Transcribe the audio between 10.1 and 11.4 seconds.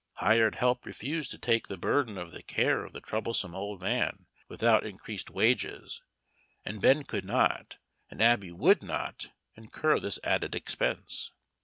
added expense.